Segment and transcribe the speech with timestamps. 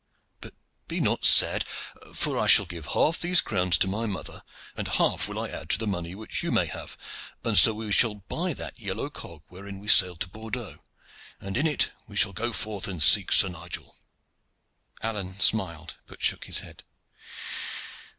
[0.39, 0.55] "But
[0.87, 4.41] be not sad, for I shall give half these crowns to my old mother,
[4.75, 6.97] and half will I add to the money which you may have,
[7.45, 10.79] and so we shall buy that yellow cog wherein we sailed to Bordeaux,
[11.39, 13.95] and in it we shall go forth and seek Sir Nigel."
[15.03, 16.83] Alleyne smiled, but shook his head.